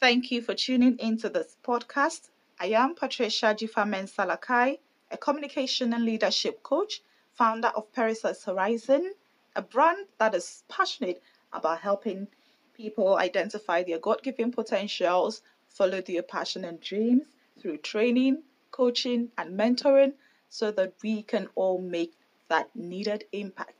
Thank 0.00 0.30
you 0.30 0.40
for 0.40 0.54
tuning 0.54 0.98
into 0.98 1.28
this 1.28 1.58
podcast. 1.62 2.30
I 2.58 2.68
am 2.68 2.94
Patricia 2.94 3.54
Jifamen 3.54 4.10
Salakai, 4.10 4.78
a 5.10 5.18
communication 5.18 5.92
and 5.92 6.06
leadership 6.06 6.62
coach, 6.62 7.02
founder 7.34 7.68
of 7.68 7.92
Perisys 7.92 8.42
Horizon, 8.42 9.12
a 9.54 9.60
brand 9.60 10.06
that 10.16 10.34
is 10.34 10.64
passionate 10.70 11.22
about 11.52 11.80
helping 11.80 12.28
people 12.72 13.18
identify 13.18 13.82
their 13.82 13.98
God 13.98 14.22
given 14.22 14.50
potentials, 14.50 15.42
follow 15.68 16.00
their 16.00 16.22
passion 16.22 16.64
and 16.64 16.80
dreams 16.80 17.26
through 17.60 17.76
training, 17.76 18.42
coaching, 18.70 19.28
and 19.36 19.60
mentoring 19.60 20.14
so 20.48 20.70
that 20.70 20.94
we 21.02 21.24
can 21.24 21.46
all 21.56 21.78
make 21.78 22.14
that 22.48 22.74
needed 22.74 23.24
impact 23.32 23.74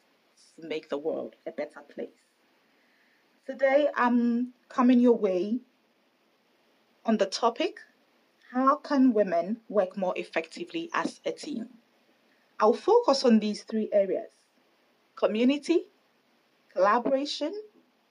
to 0.60 0.68
make 0.68 0.90
the 0.90 0.98
world 0.98 1.34
a 1.46 1.50
better 1.50 1.80
place. 1.94 2.10
Today, 3.46 3.88
I'm 3.96 4.52
coming 4.68 5.00
your 5.00 5.16
way 5.16 5.60
on 7.04 7.16
the 7.18 7.26
topic 7.26 7.80
How 8.52 8.76
can 8.76 9.12
women 9.12 9.60
work 9.68 9.96
more 9.96 10.12
effectively 10.16 10.90
as 10.92 11.20
a 11.24 11.32
team? 11.32 11.68
I'll 12.58 12.74
focus 12.74 13.24
on 13.24 13.38
these 13.38 13.62
three 13.62 13.88
areas 13.92 14.30
community, 15.16 15.86
collaboration, 16.72 17.52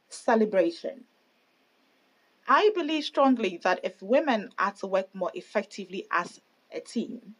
celebration. 0.09 1.05
I 2.47 2.71
believe 2.73 3.03
strongly 3.03 3.59
that 3.63 3.81
if 3.83 4.01
women 4.01 4.51
are 4.57 4.71
to 4.73 4.87
work 4.87 5.13
more 5.13 5.31
effectively 5.33 6.07
as 6.11 6.41
a 6.71 6.79
team, 6.79 7.35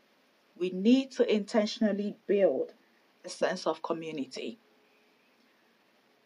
we 0.58 0.72
need 0.72 1.12
to 1.12 1.34
intentionally 1.34 2.18
build 2.28 2.74
a 3.26 3.30
sense 3.30 3.66
of 3.66 3.82
community. 3.82 4.60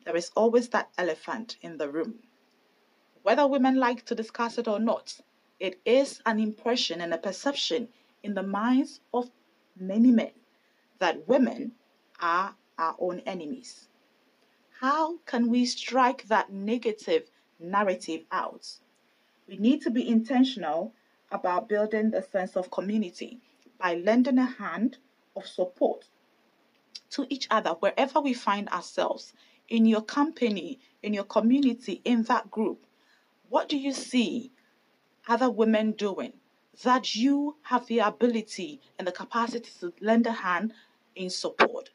There 0.05 0.15
is 0.15 0.31
always 0.35 0.69
that 0.69 0.89
elephant 0.97 1.57
in 1.61 1.77
the 1.77 1.89
room. 1.89 2.23
Whether 3.23 3.47
women 3.47 3.77
like 3.77 4.03
to 4.05 4.15
discuss 4.15 4.57
it 4.57 4.67
or 4.67 4.79
not, 4.79 5.21
it 5.57 5.79
is 5.85 6.21
an 6.25 6.41
impression 6.41 6.99
and 6.99 7.13
a 7.13 7.17
perception 7.17 7.87
in 8.21 8.33
the 8.33 8.43
minds 8.43 8.99
of 9.13 9.31
many 9.77 10.11
men 10.11 10.31
that 10.99 11.25
women 11.25 11.71
are 12.19 12.55
our 12.77 12.95
own 12.99 13.21
enemies. 13.21 13.87
How 14.81 15.19
can 15.19 15.49
we 15.49 15.65
strike 15.65 16.27
that 16.27 16.51
negative 16.51 17.31
narrative 17.59 18.25
out? 18.29 18.67
We 19.47 19.55
need 19.55 19.81
to 19.83 19.89
be 19.89 20.05
intentional 20.05 20.93
about 21.31 21.69
building 21.69 22.11
the 22.11 22.21
sense 22.21 22.57
of 22.57 22.71
community 22.71 23.39
by 23.77 23.95
lending 23.95 24.37
a 24.37 24.45
hand 24.45 24.97
of 25.35 25.47
support 25.47 26.09
to 27.11 27.25
each 27.29 27.47
other 27.49 27.71
wherever 27.71 28.19
we 28.19 28.33
find 28.33 28.67
ourselves 28.67 29.33
in 29.69 29.85
your 29.85 30.01
company, 30.01 30.79
in 31.01 31.13
your 31.13 31.23
community, 31.23 32.01
in 32.03 32.23
that 32.23 32.51
group. 32.51 32.85
What 33.53 33.69
do 33.69 33.77
you 33.77 33.93
see 33.93 34.51
other 35.27 35.47
women 35.47 35.91
doing 35.91 36.33
that 36.81 37.15
you 37.15 37.57
have 37.61 37.85
the 37.85 37.99
ability 37.99 38.81
and 38.97 39.07
the 39.07 39.11
capacity 39.11 39.69
to 39.79 39.93
lend 40.01 40.25
a 40.25 40.31
hand 40.31 40.73
in 41.15 41.29
support? 41.29 41.91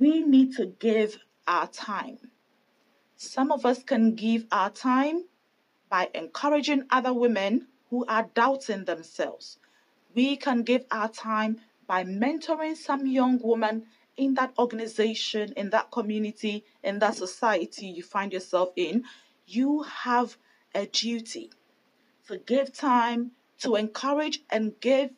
We 0.00 0.22
need 0.22 0.56
to 0.56 0.64
give 0.78 1.18
our 1.46 1.66
time. 1.66 2.30
Some 3.18 3.52
of 3.52 3.66
us 3.66 3.82
can 3.82 4.14
give 4.14 4.46
our 4.50 4.70
time 4.70 5.26
by 5.90 6.08
encouraging 6.14 6.84
other 6.88 7.12
women 7.12 7.66
who 7.90 8.06
are 8.06 8.30
doubting 8.32 8.86
themselves. 8.86 9.58
We 10.14 10.36
can 10.36 10.62
give 10.62 10.86
our 10.90 11.10
time 11.10 11.60
by 11.86 12.04
mentoring 12.04 12.78
some 12.78 13.06
young 13.06 13.40
woman 13.40 13.84
in 14.16 14.32
that 14.36 14.54
organization, 14.58 15.52
in 15.54 15.68
that 15.68 15.90
community, 15.90 16.64
in 16.82 16.98
that 17.00 17.16
society 17.16 17.88
you 17.88 18.02
find 18.02 18.32
yourself 18.32 18.70
in. 18.74 19.04
You 19.48 19.84
have 19.84 20.36
a 20.74 20.86
duty 20.86 21.52
to 22.26 22.38
give 22.38 22.72
time 22.72 23.30
to 23.58 23.76
encourage 23.76 24.42
and 24.50 24.78
give 24.80 25.10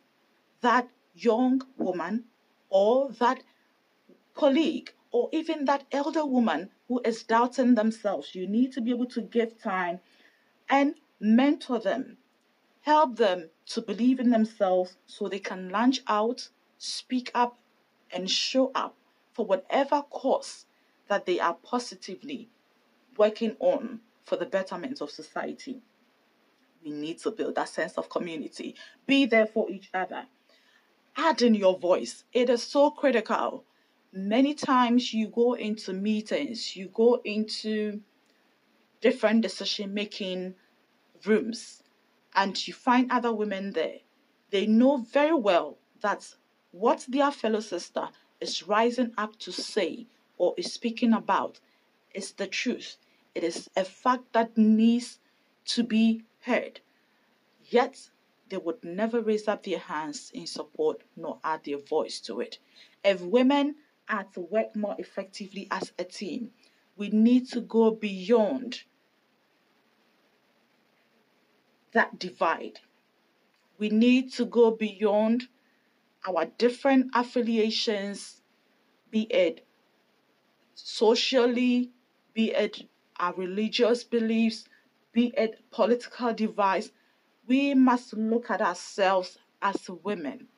that 0.61 0.91
young 1.15 1.63
woman 1.79 2.25
or 2.69 3.11
that 3.13 3.43
colleague 4.35 4.93
or 5.11 5.31
even 5.33 5.65
that 5.65 5.87
elder 5.91 6.27
woman 6.27 6.71
who 6.89 7.01
is 7.07 7.23
doubting 7.23 7.75
themselves. 7.75 8.35
You 8.35 8.47
need 8.47 8.73
to 8.73 8.83
be 8.83 8.91
able 8.91 9.07
to 9.07 9.23
give 9.23 9.59
time 9.59 10.01
and 10.69 10.97
mentor 11.19 11.79
them, 11.79 12.19
help 12.83 13.17
them 13.17 13.49
to 13.69 13.81
believe 13.81 14.21
in 14.21 14.31
themselves 14.31 14.99
so 15.07 15.29
they 15.29 15.39
can 15.39 15.71
launch 15.71 16.03
out, 16.07 16.51
speak 16.77 17.31
up, 17.35 17.59
and 18.11 18.31
show 18.31 18.71
up 18.75 18.95
for 19.33 19.47
whatever 19.47 20.03
cause 20.03 20.67
that 21.09 21.25
they 21.25 21.41
are 21.41 21.55
positively 21.55 22.51
working 23.17 23.57
on 23.59 24.01
for 24.29 24.37
the 24.37 24.47
betterment 24.47 25.01
of 25.01 25.11
society. 25.11 25.81
We 26.85 26.91
need 26.91 27.19
to 27.21 27.31
build 27.31 27.55
that 27.55 27.71
sense 27.71 27.97
of 27.97 28.11
community. 28.11 28.77
Be 29.07 29.27
there 29.27 29.47
for 29.47 29.71
each 29.71 29.91
other. 29.95 30.27
Add 31.17 31.43
in 31.43 31.55
your 31.55 31.79
voice. 31.79 32.25
It 32.33 32.51
is 32.51 32.63
so 32.63 32.91
critical. 32.91 33.65
Many 34.13 34.55
times 34.55 35.13
you 35.13 35.29
go 35.29 35.55
into 35.55 35.93
meetings, 35.93 36.77
you 36.77 36.89
go 36.89 37.21
into 37.25 38.01
different 39.01 39.43
decision 39.43 39.95
making 39.95 40.55
rooms, 41.27 41.83
and 42.35 42.69
you 42.69 42.75
find 42.75 43.11
other 43.11 43.33
women 43.33 43.73
there. 43.73 43.99
They 44.51 44.67
know 44.67 44.99
very 44.99 45.35
well 45.35 45.79
that 46.01 46.35
what 46.71 47.05
their 47.09 47.31
fellow 47.31 47.61
sister 47.61 48.09
is 48.41 48.67
rising 48.69 49.13
up 49.19 49.39
to 49.41 49.53
say 49.53 50.07
or 50.37 50.55
is 50.57 50.73
speaking 50.73 51.13
about 51.13 51.59
is 52.15 52.33
the 52.33 52.47
truth. 52.47 52.97
It 53.39 53.45
is 53.45 53.71
a 53.77 53.85
fact 53.85 54.33
that 54.33 54.59
needs 54.59 55.21
to 55.67 55.85
be 55.85 56.25
heard. 56.41 56.81
Yet 57.67 58.11
they 58.49 58.57
would 58.57 58.83
never 58.83 59.21
raise 59.21 59.47
up 59.47 59.63
their 59.63 59.79
hands 59.79 60.33
in 60.35 60.45
support 60.49 61.05
nor 61.15 61.39
add 61.45 61.63
their 61.63 61.79
voice 61.79 62.19
to 62.23 62.41
it. 62.41 62.59
If 63.05 63.21
women 63.21 63.77
are 64.09 64.25
to 64.35 64.41
work 64.41 64.75
more 64.75 64.97
effectively 64.99 65.69
as 65.71 65.93
a 66.01 66.03
team, 66.03 66.51
we 66.97 67.11
need 67.11 67.49
to 67.51 67.61
go 67.61 67.93
beyond 67.93 68.83
that 71.93 72.19
divide. 72.19 72.81
We 73.79 73.89
need 73.89 74.33
to 74.33 74.47
go 74.47 74.73
beyond 74.73 75.47
our 76.27 76.47
different 76.47 77.13
affiliations, 77.15 78.43
be 79.13 79.29
it 79.31 79.65
socially, 80.75 81.93
be 82.35 82.51
it 82.51 82.89
our 83.19 83.35
religious 83.35 84.05
beliefs, 84.05 84.65
be 85.13 85.33
it 85.37 85.61
political 85.71 86.33
device, 86.33 86.91
we 87.47 87.75
must 87.75 88.13
look 88.13 88.51
at 88.51 88.61
ourselves 88.61 89.39
as 89.63 89.89
women 90.05 90.49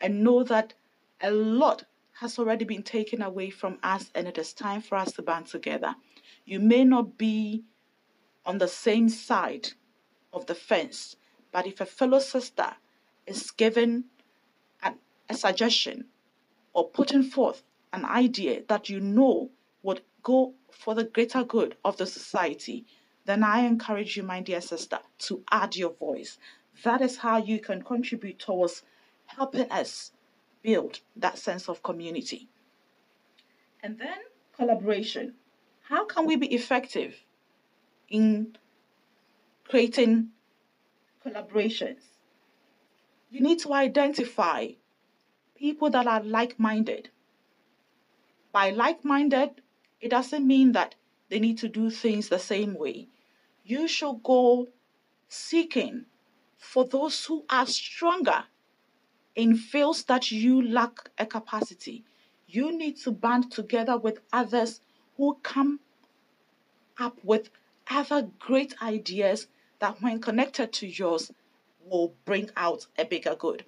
and 0.00 0.24
know 0.24 0.42
that 0.42 0.74
a 1.20 1.30
lot 1.30 1.84
has 2.14 2.38
already 2.38 2.64
been 2.64 2.82
taken 2.82 3.22
away 3.22 3.50
from 3.50 3.78
us 3.82 4.10
and 4.14 4.26
it 4.26 4.38
is 4.38 4.52
time 4.52 4.80
for 4.80 4.96
us 4.96 5.12
to 5.12 5.22
band 5.22 5.46
together. 5.46 5.94
You 6.44 6.60
may 6.60 6.84
not 6.84 7.16
be 7.16 7.64
on 8.44 8.58
the 8.58 8.68
same 8.68 9.08
side 9.08 9.68
of 10.32 10.46
the 10.46 10.54
fence, 10.54 11.16
but 11.52 11.66
if 11.66 11.80
a 11.80 11.86
fellow 11.86 12.18
sister 12.18 12.74
is 13.26 13.50
given 13.52 14.04
an, 14.82 14.96
a 15.28 15.34
suggestion 15.34 16.06
or 16.72 16.88
putting 16.88 17.22
forth 17.22 17.62
an 17.92 18.04
idea 18.04 18.62
that 18.68 18.88
you 18.88 19.00
know 19.00 19.50
would 19.82 20.00
go 20.22 20.54
for 20.74 20.94
the 20.94 21.04
greater 21.04 21.44
good 21.44 21.76
of 21.84 21.96
the 21.96 22.06
society, 22.06 22.84
then 23.24 23.44
I 23.44 23.60
encourage 23.60 24.16
you, 24.16 24.22
my 24.22 24.40
dear 24.40 24.60
sister, 24.60 24.98
to 25.20 25.44
add 25.50 25.76
your 25.76 25.92
voice. 25.92 26.38
That 26.82 27.00
is 27.00 27.16
how 27.18 27.38
you 27.38 27.60
can 27.60 27.82
contribute 27.82 28.38
towards 28.38 28.82
helping 29.26 29.70
us 29.70 30.12
build 30.62 31.00
that 31.16 31.38
sense 31.38 31.68
of 31.68 31.82
community. 31.82 32.48
And 33.82 33.98
then 33.98 34.18
collaboration. 34.56 35.34
How 35.82 36.04
can 36.04 36.26
we 36.26 36.36
be 36.36 36.52
effective 36.54 37.16
in 38.08 38.56
creating 39.68 40.28
collaborations? 41.24 42.02
You 43.30 43.40
need 43.40 43.60
to 43.60 43.72
identify 43.72 44.68
people 45.56 45.90
that 45.90 46.06
are 46.06 46.22
like 46.22 46.58
minded. 46.58 47.08
By 48.52 48.70
like 48.70 49.04
minded, 49.04 49.62
it 50.02 50.10
doesn't 50.10 50.46
mean 50.46 50.72
that 50.72 50.96
they 51.30 51.38
need 51.38 51.56
to 51.58 51.68
do 51.68 51.88
things 51.88 52.28
the 52.28 52.38
same 52.38 52.74
way. 52.74 53.08
You 53.64 53.86
should 53.86 54.22
go 54.24 54.68
seeking 55.28 56.06
for 56.58 56.84
those 56.84 57.24
who 57.24 57.44
are 57.48 57.66
stronger 57.66 58.44
in 59.36 59.56
fields 59.56 60.04
that 60.04 60.30
you 60.30 60.60
lack 60.60 61.10
a 61.18 61.24
capacity. 61.24 62.04
You 62.48 62.76
need 62.76 62.98
to 62.98 63.12
band 63.12 63.52
together 63.52 63.96
with 63.96 64.18
others 64.32 64.80
who 65.16 65.38
come 65.42 65.80
up 66.98 67.16
with 67.22 67.48
other 67.88 68.28
great 68.38 68.74
ideas 68.82 69.46
that, 69.78 70.02
when 70.02 70.20
connected 70.20 70.72
to 70.72 70.86
yours, 70.86 71.30
will 71.84 72.12
bring 72.24 72.50
out 72.56 72.86
a 72.98 73.04
bigger 73.04 73.36
good. 73.36 73.64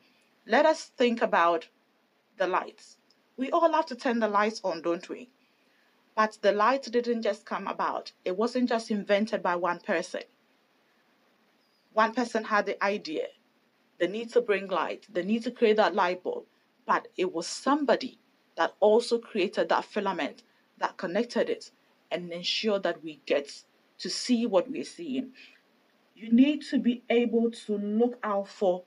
Let 0.46 0.66
us 0.66 0.90
think 0.96 1.22
about 1.22 1.68
the 2.36 2.46
lights. 2.46 2.96
We 3.36 3.50
all 3.50 3.72
have 3.72 3.86
to 3.86 3.94
turn 3.94 4.18
the 4.18 4.28
lights 4.28 4.60
on, 4.64 4.82
don't 4.82 5.08
we? 5.08 5.30
But 6.16 6.38
the 6.42 6.52
light 6.52 6.82
didn't 6.84 7.22
just 7.22 7.44
come 7.44 7.66
about, 7.66 8.12
it 8.24 8.36
wasn't 8.36 8.68
just 8.68 8.90
invented 8.90 9.42
by 9.42 9.56
one 9.56 9.80
person. 9.80 10.22
One 11.92 12.14
person 12.14 12.44
had 12.44 12.66
the 12.66 12.82
idea, 12.84 13.28
the 13.98 14.06
need 14.06 14.30
to 14.32 14.40
bring 14.40 14.68
light, 14.68 15.06
the 15.12 15.22
need 15.22 15.42
to 15.44 15.50
create 15.50 15.76
that 15.76 15.94
light 15.94 16.22
bulb, 16.22 16.46
but 16.86 17.08
it 17.16 17.32
was 17.32 17.46
somebody 17.46 18.18
that 18.56 18.74
also 18.80 19.18
created 19.18 19.68
that 19.68 19.84
filament 19.84 20.42
that 20.78 20.96
connected 20.96 21.48
it 21.48 21.70
and 22.10 22.32
ensured 22.32 22.84
that 22.84 23.02
we 23.02 23.20
get 23.26 23.64
to 23.98 24.08
see 24.08 24.46
what 24.46 24.70
we're 24.70 24.84
seeing. 24.84 25.32
You 26.14 26.32
need 26.32 26.62
to 26.70 26.78
be 26.78 27.02
able 27.10 27.50
to 27.50 27.76
look 27.76 28.18
out 28.22 28.48
for 28.48 28.84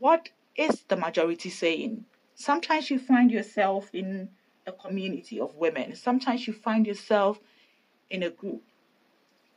what 0.00 0.30
is 0.56 0.82
the 0.88 0.96
majority 0.96 1.50
saying. 1.50 2.04
Sometimes 2.34 2.90
you 2.90 2.98
find 2.98 3.30
yourself 3.30 3.90
in 3.92 4.28
a 4.66 4.72
community 4.72 5.40
of 5.40 5.54
women, 5.56 5.94
sometimes 5.94 6.46
you 6.46 6.52
find 6.52 6.86
yourself 6.86 7.40
in 8.10 8.22
a 8.22 8.30
group. 8.30 8.62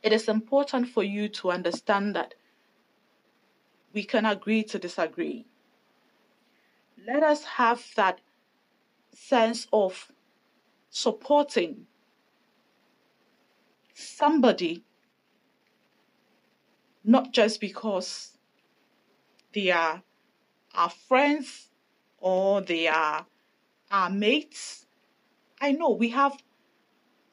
It 0.02 0.14
is 0.14 0.28
important 0.28 0.88
for 0.90 1.04
you 1.04 1.30
to 1.30 1.52
understand 1.52 2.16
that 2.16 2.36
we 3.94 4.04
can 4.04 4.26
agree 4.26 4.64
to 4.64 4.80
disagree. 4.80 5.46
Let 7.08 7.24
us 7.24 7.44
have 7.44 7.84
that 7.96 8.20
sense 9.14 9.68
of 9.72 10.12
supporting 10.90 11.88
somebody, 13.94 14.84
not 17.04 17.32
just 17.32 17.60
because 17.60 18.38
they 19.54 19.72
are 19.72 20.04
our 20.74 20.90
friends 20.90 21.70
or 22.18 22.62
they 22.62 22.88
are 22.88 23.26
our 23.92 24.10
mates. 24.10 24.85
I 25.66 25.72
know 25.72 25.90
we 25.90 26.10
have 26.10 26.38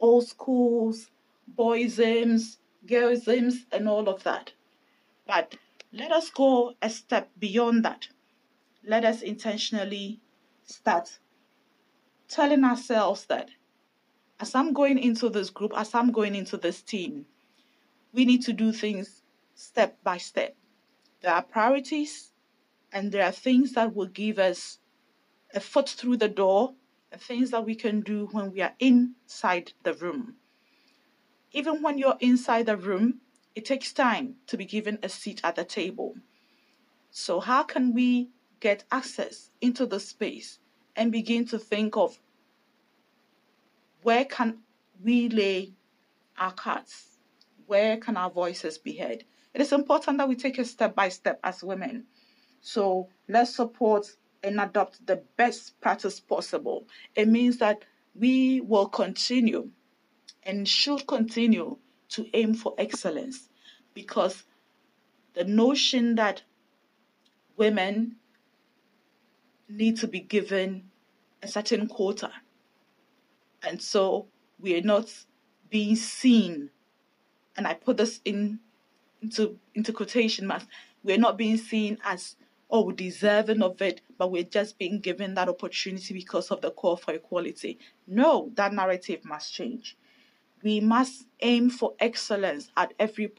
old 0.00 0.26
schools, 0.26 1.10
boysms, 1.54 2.56
girlsms, 2.86 3.66
and 3.70 3.86
all 3.86 4.08
of 4.08 4.22
that. 4.22 4.54
But 5.26 5.56
let 5.92 6.10
us 6.12 6.30
go 6.30 6.72
a 6.80 6.88
step 6.88 7.28
beyond 7.38 7.84
that. 7.84 8.08
Let 8.86 9.04
us 9.04 9.20
intentionally 9.20 10.22
start 10.64 11.18
telling 12.26 12.64
ourselves 12.64 13.26
that 13.26 13.50
as 14.40 14.54
I'm 14.54 14.72
going 14.72 14.98
into 14.98 15.28
this 15.28 15.50
group, 15.50 15.74
as 15.76 15.94
I'm 15.94 16.10
going 16.10 16.34
into 16.34 16.56
this 16.56 16.80
team, 16.80 17.26
we 18.14 18.24
need 18.24 18.40
to 18.44 18.54
do 18.54 18.72
things 18.72 19.20
step 19.54 20.02
by 20.02 20.16
step. 20.16 20.56
There 21.20 21.34
are 21.34 21.42
priorities 21.42 22.32
and 22.94 23.12
there 23.12 23.26
are 23.26 23.32
things 23.46 23.74
that 23.74 23.94
will 23.94 24.06
give 24.06 24.38
us 24.38 24.78
a 25.52 25.60
foot 25.60 25.90
through 25.90 26.16
the 26.16 26.30
door 26.30 26.72
things 27.18 27.50
that 27.50 27.64
we 27.64 27.74
can 27.74 28.00
do 28.00 28.28
when 28.32 28.52
we 28.52 28.60
are 28.60 28.74
inside 28.78 29.72
the 29.82 29.94
room. 29.94 30.36
Even 31.52 31.82
when 31.82 31.98
you're 31.98 32.16
inside 32.20 32.66
the 32.66 32.76
room, 32.76 33.20
it 33.54 33.64
takes 33.64 33.92
time 33.92 34.36
to 34.46 34.56
be 34.56 34.64
given 34.64 34.98
a 35.02 35.08
seat 35.08 35.40
at 35.44 35.56
the 35.56 35.64
table. 35.64 36.14
So, 37.10 37.40
how 37.40 37.62
can 37.62 37.92
we 37.92 38.30
get 38.60 38.84
access 38.90 39.50
into 39.60 39.84
the 39.84 40.00
space 40.00 40.58
and 40.96 41.12
begin 41.12 41.44
to 41.46 41.58
think 41.58 41.96
of 41.96 42.18
where 44.02 44.24
can 44.24 44.58
we 45.02 45.28
lay 45.28 45.72
our 46.38 46.52
cards? 46.52 47.18
Where 47.66 47.96
can 47.98 48.16
our 48.16 48.30
voices 48.30 48.78
be 48.78 48.96
heard? 48.96 49.24
It 49.54 49.60
is 49.60 49.72
important 49.72 50.18
that 50.18 50.28
we 50.28 50.36
take 50.36 50.58
it 50.58 50.66
step 50.66 50.94
by 50.94 51.08
step 51.10 51.38
as 51.44 51.62
women. 51.62 52.06
So 52.60 53.08
let's 53.28 53.54
support 53.54 54.06
and 54.42 54.60
adopt 54.60 55.06
the 55.06 55.22
best 55.36 55.80
practice 55.80 56.20
possible. 56.20 56.86
It 57.14 57.28
means 57.28 57.58
that 57.58 57.84
we 58.14 58.60
will 58.60 58.88
continue 58.88 59.70
and 60.42 60.68
should 60.68 61.06
continue 61.06 61.78
to 62.10 62.26
aim 62.34 62.54
for 62.54 62.74
excellence 62.78 63.48
because 63.94 64.44
the 65.34 65.44
notion 65.44 66.16
that 66.16 66.42
women 67.56 68.16
need 69.68 69.96
to 69.98 70.06
be 70.06 70.20
given 70.20 70.90
a 71.42 71.48
certain 71.48 71.86
quota. 71.86 72.30
And 73.62 73.80
so 73.80 74.26
we 74.60 74.76
are 74.76 74.82
not 74.82 75.12
being 75.70 75.96
seen. 75.96 76.70
And 77.56 77.66
I 77.66 77.74
put 77.74 77.96
this 77.96 78.20
in 78.24 78.60
into 79.22 79.58
into 79.74 79.92
quotation 79.92 80.46
marks. 80.46 80.66
We're 81.04 81.18
not 81.18 81.38
being 81.38 81.56
seen 81.56 81.98
as 82.04 82.36
oh 82.72 82.90
deserving 82.90 83.62
of 83.62 83.80
it, 83.82 84.00
but 84.16 84.32
we're 84.32 84.42
just 84.42 84.78
being 84.78 84.98
given 84.98 85.34
that 85.34 85.48
opportunity 85.48 86.14
because 86.14 86.50
of 86.50 86.62
the 86.62 86.70
call 86.70 86.96
for 86.96 87.12
equality. 87.12 87.78
No, 88.06 88.50
that 88.54 88.72
narrative 88.72 89.24
must 89.24 89.52
change. 89.52 89.96
We 90.62 90.80
must 90.80 91.26
aim 91.40 91.68
for 91.68 91.92
excellence 92.00 92.70
at 92.76 92.94
every. 92.98 93.30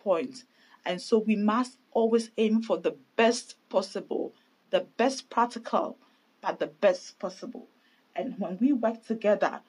And 0.86 1.02
so 1.02 1.18
we 1.18 1.36
must 1.36 1.80
always 1.92 2.30
aim 2.38 2.62
for 2.62 2.78
the 2.78 2.96
best 3.16 3.56
possible, 3.70 4.34
the 4.70 4.82
best 4.98 5.30
practical, 5.30 5.98
but 6.42 6.60
the 6.60 6.68
best 6.68 7.18
possible. 7.18 7.68
And 8.16 8.36
when 8.38 8.60
we 8.62 8.74
work 8.74 9.06
together 9.06 9.62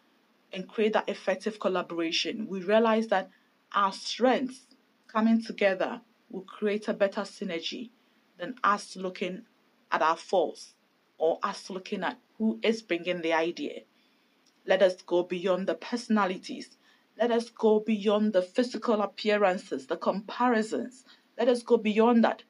and 0.53 0.69
create 0.69 0.93
that 0.93 1.09
effective 1.09 1.59
collaboration, 1.59 2.47
we 2.49 2.61
realize 2.61 3.07
that 3.09 3.31
our 3.73 3.93
strengths 3.93 4.67
coming 5.09 5.43
together 5.43 6.03
will 6.31 6.43
create 6.43 6.89
a 6.89 6.93
better 6.93 7.23
synergy 7.23 7.91
than 8.39 8.57
us 8.63 8.97
looking 8.97 9.43
at 9.95 10.03
our 10.03 10.17
faults 10.17 10.75
or 11.19 11.39
us 11.45 11.71
looking 11.71 12.03
at 12.03 12.19
who 12.37 12.59
is 12.65 12.83
bringing 12.83 13.21
the 13.23 13.33
idea. 13.33 13.83
Let 14.67 14.83
us 14.83 15.01
go 15.03 15.23
beyond 15.23 15.69
the 15.69 15.77
personalities. 15.77 16.77
Let 17.17 17.31
us 17.31 17.49
go 17.49 17.79
beyond 17.79 18.33
the 18.33 18.43
physical 18.43 19.03
appearances, 19.03 19.87
the 19.87 19.97
comparisons. 19.97 21.05
Let 21.39 21.49
us 21.49 21.63
go 21.63 21.77
beyond 21.77 22.25
that 22.25 22.43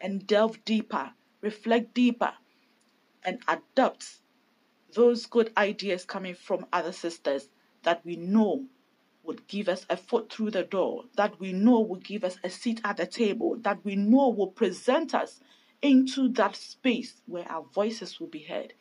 and 0.00 0.24
delve 0.28 0.64
deeper, 0.64 1.10
reflect 1.40 1.92
deeper, 1.92 2.34
and 3.24 3.40
adopt 3.48 4.20
those 4.94 5.26
good 5.26 5.52
ideas 5.56 6.04
coming 6.04 6.34
from 6.34 6.66
other 6.72 6.92
sisters 6.92 7.48
that 7.82 8.04
we 8.04 8.14
know 8.14 8.64
would 9.24 9.46
give 9.48 9.68
us 9.68 9.86
a 9.90 9.96
foot 9.96 10.32
through 10.32 10.52
the 10.52 10.62
door, 10.62 11.04
that 11.16 11.40
we 11.40 11.52
know 11.52 11.80
will 11.80 11.96
give 11.96 12.22
us 12.22 12.38
a 12.44 12.50
seat 12.50 12.80
at 12.84 12.96
the 12.96 13.06
table, 13.06 13.56
that 13.58 13.84
we 13.84 13.96
know 13.96 14.28
will 14.28 14.52
present 14.52 15.14
us 15.14 15.40
into 15.82 16.28
that 16.28 16.56
space 16.56 17.22
where 17.26 17.50
our 17.50 17.64
voices 17.74 18.20
will 18.20 18.28
be 18.28 18.44
heard, 18.44 18.74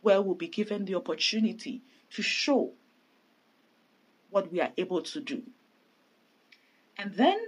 where 0.00 0.20
we'll 0.20 0.34
be 0.34 0.48
given 0.48 0.84
the 0.84 0.94
opportunity 0.94 1.82
to 2.10 2.22
show 2.22 2.72
what 4.30 4.50
we 4.50 4.60
are 4.60 4.72
able 4.76 5.02
to 5.02 5.20
do. 5.20 5.42
And 6.96 7.14
then 7.14 7.38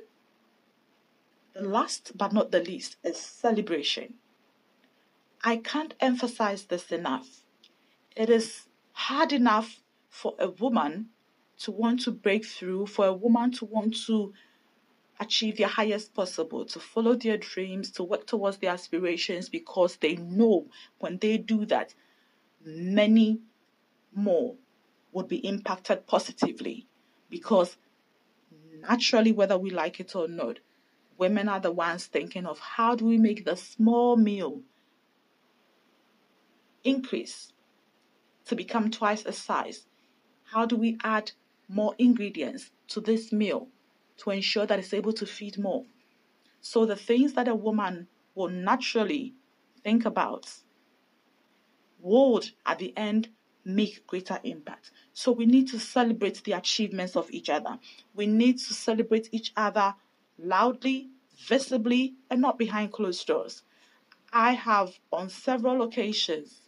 the 1.54 1.62
last 1.62 2.12
but 2.16 2.32
not 2.32 2.50
the 2.50 2.60
least 2.60 2.96
is 3.02 3.18
celebration. 3.18 4.14
I 5.42 5.56
can't 5.58 5.94
emphasize 6.00 6.64
this 6.64 6.90
enough. 6.90 7.28
It 8.16 8.30
is 8.30 8.68
hard 8.92 9.32
enough 9.32 9.80
for 10.08 10.34
a 10.38 10.48
woman 10.48 11.10
to 11.58 11.70
want 11.70 12.00
to 12.02 12.10
break 12.10 12.44
through, 12.44 12.86
for 12.86 13.06
a 13.06 13.12
woman 13.12 13.52
to 13.52 13.64
want 13.64 13.96
to 14.06 14.32
achieve 15.20 15.56
their 15.56 15.68
highest 15.68 16.14
possible, 16.14 16.64
to 16.64 16.80
follow 16.80 17.14
their 17.14 17.36
dreams, 17.36 17.90
to 17.92 18.02
work 18.02 18.26
towards 18.26 18.58
their 18.58 18.70
aspirations, 18.70 19.48
because 19.48 19.96
they 19.96 20.16
know 20.16 20.66
when 20.98 21.18
they 21.18 21.38
do 21.38 21.64
that, 21.66 21.94
many 22.64 23.40
more 24.12 24.54
would 25.12 25.28
be 25.28 25.36
impacted 25.38 26.06
positively. 26.06 26.86
Because 27.30 27.76
naturally, 28.88 29.32
whether 29.32 29.56
we 29.56 29.70
like 29.70 30.00
it 30.00 30.14
or 30.16 30.28
not, 30.28 30.58
women 31.16 31.48
are 31.48 31.60
the 31.60 31.70
ones 31.70 32.06
thinking 32.06 32.46
of 32.46 32.58
how 32.58 32.94
do 32.94 33.04
we 33.04 33.16
make 33.18 33.44
the 33.44 33.56
small 33.56 34.16
meal 34.16 34.60
increase 36.82 37.52
to 38.46 38.56
become 38.56 38.90
twice 38.90 39.24
a 39.24 39.32
size? 39.32 39.86
How 40.44 40.66
do 40.66 40.76
we 40.76 40.98
add 41.02 41.32
more 41.68 41.94
ingredients 41.98 42.70
to 42.88 43.00
this 43.00 43.32
meal 43.32 43.68
to 44.18 44.30
ensure 44.30 44.66
that 44.66 44.78
it's 44.78 44.94
able 44.94 45.12
to 45.12 45.26
feed 45.26 45.58
more. 45.58 45.84
So 46.60 46.86
the 46.86 46.96
things 46.96 47.34
that 47.34 47.48
a 47.48 47.54
woman 47.54 48.08
will 48.34 48.48
naturally 48.48 49.34
think 49.82 50.04
about 50.04 50.50
would 52.00 52.50
at 52.66 52.78
the 52.78 52.92
end 52.96 53.28
make 53.64 54.06
greater 54.06 54.38
impact. 54.44 54.90
So 55.12 55.32
we 55.32 55.46
need 55.46 55.68
to 55.68 55.78
celebrate 55.78 56.42
the 56.44 56.52
achievements 56.52 57.16
of 57.16 57.30
each 57.30 57.48
other. 57.48 57.78
We 58.14 58.26
need 58.26 58.58
to 58.58 58.74
celebrate 58.74 59.28
each 59.32 59.52
other 59.56 59.94
loudly, 60.38 61.08
visibly, 61.46 62.14
and 62.30 62.40
not 62.40 62.58
behind 62.58 62.92
closed 62.92 63.26
doors. 63.26 63.62
I 64.32 64.52
have 64.52 64.98
on 65.12 65.28
several 65.30 65.82
occasions 65.82 66.60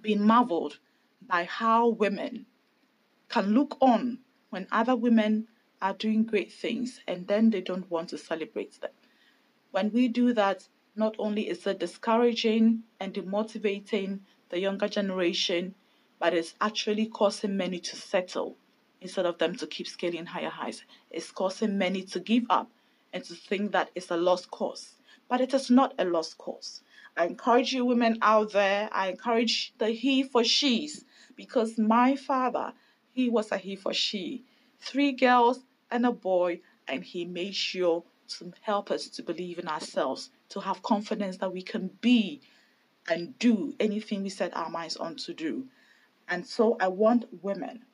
been 0.00 0.22
marveled 0.22 0.78
by 1.26 1.44
how 1.44 1.88
women 1.88 2.46
can 3.28 3.54
look 3.54 3.76
on 3.80 4.18
when 4.50 4.66
other 4.70 4.94
women 4.94 5.48
are 5.82 5.92
doing 5.92 6.24
great 6.24 6.52
things 6.52 7.00
and 7.06 7.26
then 7.26 7.50
they 7.50 7.60
don't 7.60 7.90
want 7.90 8.08
to 8.08 8.16
celebrate 8.16 8.80
them. 8.80 8.92
When 9.72 9.92
we 9.92 10.08
do 10.08 10.32
that, 10.32 10.68
not 10.94 11.16
only 11.18 11.48
is 11.48 11.66
it 11.66 11.80
discouraging 11.80 12.84
and 13.00 13.12
demotivating 13.12 14.20
the 14.50 14.60
younger 14.60 14.88
generation, 14.88 15.74
but 16.18 16.34
it's 16.34 16.54
actually 16.60 17.06
causing 17.06 17.56
many 17.56 17.80
to 17.80 17.96
settle 17.96 18.56
instead 19.00 19.26
of 19.26 19.38
them 19.38 19.56
to 19.56 19.66
keep 19.66 19.88
scaling 19.88 20.26
higher 20.26 20.50
highs. 20.50 20.84
It's 21.10 21.32
causing 21.32 21.76
many 21.76 22.02
to 22.02 22.20
give 22.20 22.44
up 22.48 22.70
and 23.12 23.24
to 23.24 23.34
think 23.34 23.72
that 23.72 23.90
it's 23.94 24.10
a 24.10 24.16
lost 24.16 24.50
cause. 24.50 24.94
But 25.28 25.40
it 25.40 25.52
is 25.52 25.70
not 25.70 25.94
a 25.98 26.04
lost 26.04 26.38
cause. 26.38 26.82
I 27.16 27.26
encourage 27.26 27.72
you 27.72 27.84
women 27.84 28.18
out 28.22 28.52
there, 28.52 28.88
I 28.92 29.08
encourage 29.08 29.74
the 29.78 29.88
he 29.88 30.22
for 30.22 30.44
she's 30.44 31.04
because 31.34 31.76
my 31.78 32.14
father, 32.14 32.72
he 33.10 33.28
was 33.28 33.50
a 33.50 33.58
he 33.58 33.74
for 33.74 33.92
she. 33.92 34.44
Three 34.78 35.12
girls 35.12 35.60
and 35.92 36.06
a 36.06 36.12
boy, 36.12 36.60
and 36.88 37.04
he 37.04 37.24
made 37.24 37.54
sure 37.54 38.02
to 38.38 38.52
help 38.62 38.90
us 38.90 39.08
to 39.08 39.22
believe 39.22 39.58
in 39.58 39.68
ourselves, 39.68 40.30
to 40.48 40.60
have 40.60 40.82
confidence 40.82 41.36
that 41.36 41.52
we 41.52 41.62
can 41.62 41.90
be 42.00 42.40
and 43.08 43.38
do 43.38 43.74
anything 43.78 44.22
we 44.22 44.28
set 44.28 44.56
our 44.56 44.70
minds 44.70 44.96
on 44.96 45.16
to 45.16 45.34
do. 45.34 45.66
And 46.28 46.46
so 46.46 46.76
I 46.80 46.88
want 46.88 47.26
women 47.42 47.84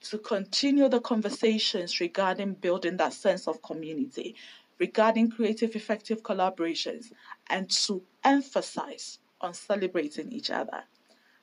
to 0.00 0.18
continue 0.18 0.88
the 0.88 1.00
conversations 1.00 2.00
regarding 2.00 2.54
building 2.54 2.96
that 2.96 3.12
sense 3.12 3.46
of 3.48 3.62
community, 3.62 4.34
regarding 4.78 5.30
creative, 5.30 5.74
effective 5.76 6.22
collaborations, 6.22 7.12
and 7.48 7.70
to 7.70 8.02
emphasize 8.24 9.18
on 9.40 9.54
celebrating 9.54 10.32
each 10.32 10.50
other. 10.50 10.82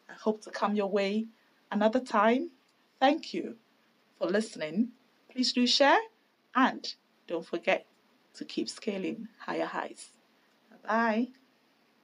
I 0.10 0.14
hope 0.14 0.42
to 0.44 0.52
come 0.52 0.76
your 0.76 0.90
way 0.90 1.28
another 1.72 2.00
time. 2.00 2.52
Thank 3.00 3.34
you 3.34 3.56
for 4.18 4.28
listening. 4.28 4.90
Please 5.36 5.52
do 5.52 5.68
share 5.68 6.00
and 6.56 6.96
don't 7.28 7.46
forget 7.46 7.86
to 8.36 8.46
keep 8.46 8.70
scaling 8.70 9.28
higher 9.38 9.66
highs. 9.66 10.12
Bye 10.72 10.78
bye. 10.88 11.28